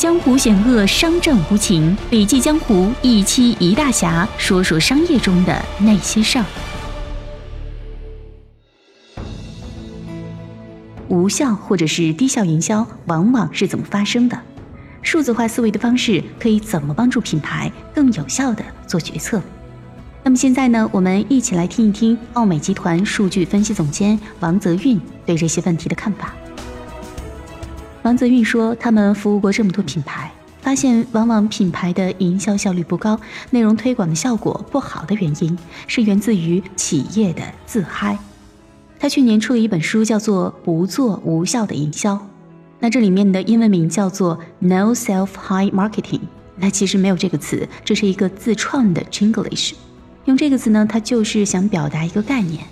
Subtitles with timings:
[0.00, 1.94] 江湖险恶，商战无情。
[2.08, 6.44] 笔记江湖一期一大侠，说说商业中的那些事儿。
[11.08, 14.40] 无效或者是低效营销往往是怎么发生的？
[15.02, 19.42] 数字化思维的方式可以怎么帮助品牌更有效的做决策？
[20.24, 26.32] 那么现在呢，我们一起来听一听奥美集团数据分析总监王泽运对这些问题的看法。
[28.02, 33.20] 王泽运说：“他们服务过这么多品牌，发现往往品牌的营销效率不高、
[33.50, 38.18] 内容推广的效果不好的原因，是源自于企业的自嗨。
[38.98, 42.14] 他去年出了一本书，叫做《不做无效的营销》，
[42.78, 46.20] 那这里面的英文名叫做 No Self High Marketing。
[46.56, 49.72] 那其实没有这个词，这是一个自创的 Chinglish。
[50.24, 52.64] 用这个词呢，它就是想表达一个概念：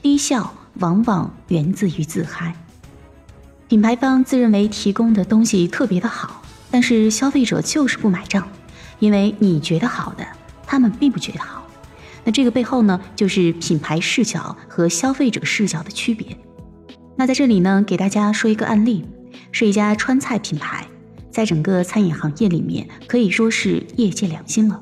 [0.00, 2.54] 低效往往源自于自嗨。”
[3.68, 8.48] 品牌方自认为提供的东西特别的好，但是消费者就是不买账，
[9.00, 10.24] 因为你觉得好的，
[10.64, 11.66] 他们并不觉得好。
[12.22, 16.28] 那这个背后呢，就是品牌视角和消费者视角的区别。
[17.16, 19.04] 那在这里呢，给大家说一个案例，
[19.50, 20.86] 是一家川菜品牌，
[21.32, 24.80] 在整个餐饮行业里面可以说是业界良心了。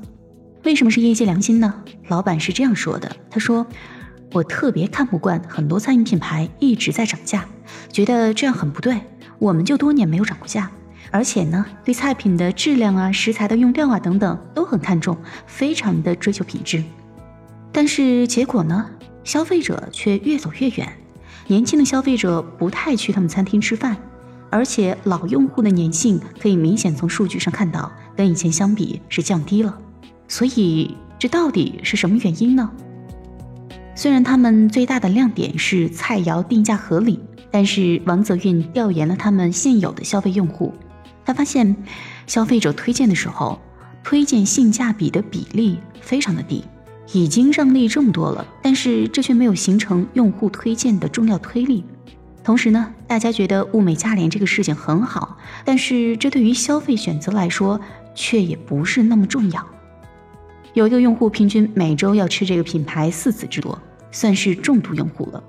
[0.65, 1.83] 为什么是业界良心呢？
[2.09, 3.67] 老板是这样说的，他说。
[4.33, 7.47] 我特别看不惯很多餐饮品牌一直在涨价，
[7.91, 9.01] 觉得这样很不对。
[9.39, 10.71] 我们就多年没有涨过价，
[11.11, 16.83] 而且呢，对菜品的质量啊、食材的用料啊等等都很看重，非常的追求品质。
[17.73, 18.89] 但是结果呢，
[19.25, 20.97] 消费者却越走越远，
[21.49, 23.97] 年轻的消费者不太去他们餐厅吃饭，
[24.51, 29.77] 而且老用户的粘性可以明显从数据上看到，跟以前相比是降低了。
[30.29, 32.71] 所以这到底是什么原因呢？
[34.05, 37.19] 虽然他们最大的亮点是菜肴定价合理，
[37.51, 40.75] 但是王泽运调研了他们现有的消费用户，
[41.25, 41.75] 他发现
[42.27, 43.59] 消费者推荐的时候，
[44.03, 46.63] 推荐性价比的比例非常的低，
[47.15, 51.83] 已经让利这么多了，但是这却没有形成用户推荐的重要推力。
[52.43, 57.81] 同时呢，大家觉得物美价廉这个事情很好，但是这对于消费选择来说
[58.15, 59.67] 却也不是那么重要。
[60.75, 63.81] 有一个用户平均每周要吃这个品牌四次之多，
[64.15, 65.45] 算是重度用户了。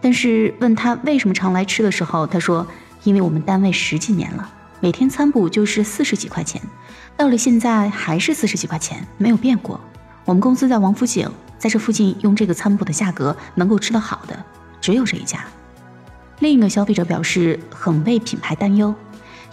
[0.00, 2.66] 但是问他为什么常来吃的时候，他说
[3.04, 6.62] ：“因为我们单位十几年了，每天餐补就是四十几块钱，
[7.16, 9.80] 到了现在还是四十几块钱，没有变过。
[10.24, 14.44] 我们公司在王府井，在这附近用这个餐补的价格能够吃到好的，
[14.80, 15.44] 只有这一家。”
[16.40, 18.94] 另一个消费者表示很为品牌担忧，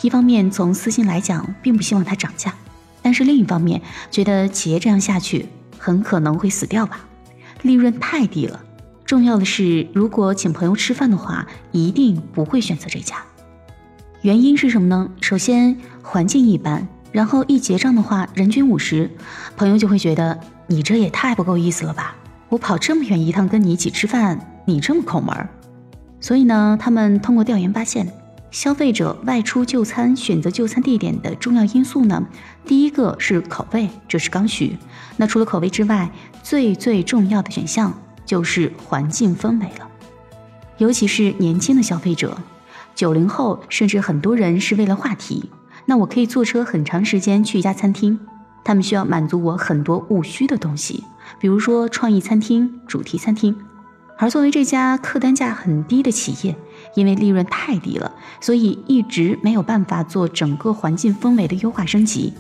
[0.02, 2.54] 一方面从私心来讲，并不希望它涨价。
[3.02, 5.48] 但是另一方面，觉得企业这样下去
[5.78, 7.00] 很可能会死掉吧，
[7.62, 8.62] 利润太低了。
[9.06, 13.18] 重要的是，如果请朋友吃饭的话，一定不会选择这家。
[14.22, 15.10] 原因是什么呢？
[15.20, 19.10] 首先环境一般，然后一结账的话，人均五十，
[19.58, 22.16] 朋友就会觉得你这也太不够意思了吧？
[22.50, 25.50] 我跑这么远一趟跟你一起吃饭，你这么抠门儿。
[26.20, 28.08] 所以呢，他们通过调研发现。
[28.52, 32.28] 消费者外出就餐选择就餐地点的重要因素呢？
[32.66, 34.78] 第一个是口味，这是刚需。
[35.16, 36.12] 那除了口味之外，
[36.44, 39.90] 最最重要的选项就是环境氛围了。
[40.78, 42.38] 尤其是年轻的消费者，
[42.94, 45.50] 九零后甚至很多人是为了话题。
[45.86, 48.20] 那我可以坐车很长时间去一家餐厅，
[48.66, 51.06] 他们需要满足我很多务虚的东西，
[51.40, 53.56] 比如说创意餐厅、主题餐厅。
[54.18, 56.56] 而作为这家客单价很低的企业。
[56.94, 62.34] 因为利润太低了，所以一直没有办法做整个环境氛围的优化升级。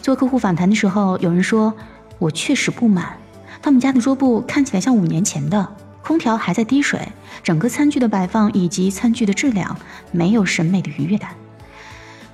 [0.00, 1.74] 做客户访谈的时候，有人说
[2.18, 3.18] ：“我确实不满，
[3.60, 5.68] 他们家的桌布看起来像五年前的，
[6.02, 7.00] 空调还在滴水，
[7.42, 9.76] 整个餐具的摆放以及餐具的质量
[10.10, 11.32] 没有审美的愉悦感。”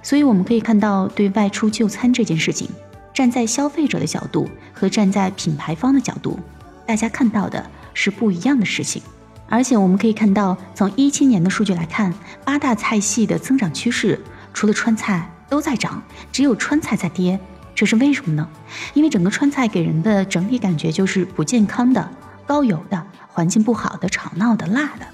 [0.02, 2.68] 所以我们可以看到，对外出就餐这件事情，
[3.12, 6.38] 站在消费者的角度和站在品牌方的角度，
[6.86, 9.02] 大家看到的是不一样的事情。
[9.48, 12.12] 而且我们可以看到，从一七年的数据来看，
[12.44, 14.20] 八大菜系的增长趋势，
[14.52, 16.02] 除了川菜都在涨，
[16.32, 17.38] 只有川菜在跌。
[17.74, 18.48] 这是为什么呢？
[18.94, 22.10] 因为整个川菜给人的整体感觉就是不健康的、
[22.46, 25.06] 高油的、环境不好的、吵闹的、辣的。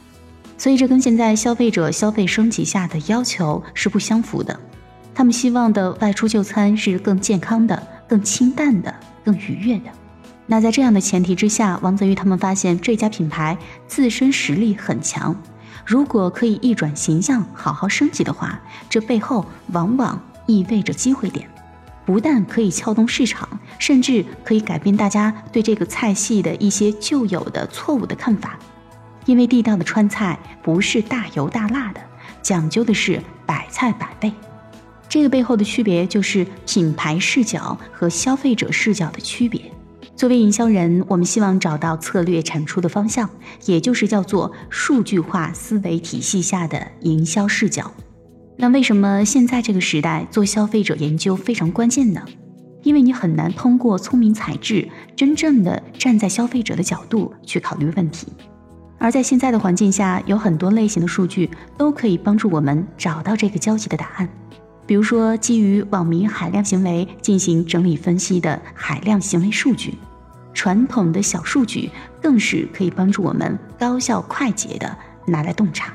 [0.56, 4.58] 所以这跟现在消费者消费升级下的要求是不相符的。
[5.12, 8.94] 他们希望的外出就餐是更健康的、更清淡的、
[9.24, 9.90] 更愉悦的。
[10.52, 13.56] 那在这样的前提之下，王泽玉他们发现这家品牌
[13.86, 15.34] 自身实力很强，
[15.86, 18.60] 如果可以一转形象，好好升级的话，
[18.90, 21.48] 这背后往往意味着机会点，
[22.04, 28.58] 不但可以撬动市场，甚至可以改变大家对这个菜系的一些旧有的错误的看法。
[29.24, 32.00] 因为地道的川菜不是大油大辣的，
[32.42, 34.30] 讲究的是百菜百味。
[35.08, 39.72] 这个背后的区别就是品牌视角和消费者视角的区别。
[40.22, 43.28] 作为营销人，我们希望找到策略产出的方向，
[43.64, 47.92] 也就是叫做数据化思维体系下的营销视角。
[48.56, 52.22] 那为什么现在这个时代做消费者研究非常关键呢？
[52.84, 58.28] 因为你很难通过聪明才智，真正的站在消费者的角度去考虑问题。
[59.00, 64.28] 而在现在的环境下，有很多类型的数据都可以帮助我们找到这个交集的答案。
[64.86, 69.94] 比如说，基于网民海量行为进行整理分析的海量行为数据，
[70.62, 75.92] 传统的小数据更是可以帮助我们高效快捷的拿来洞察。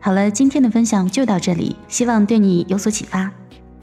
[0.00, 3.30] 好了，今天的分享就到这里，希望对你有所启发。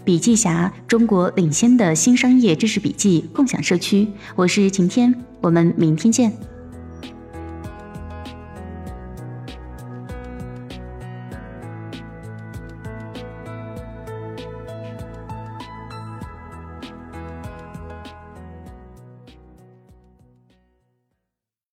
[0.04, 4.06] 笔记侠，中国领先的新商业知识笔记共享社区，
[4.36, 6.34] 我是晴天，我们明天见。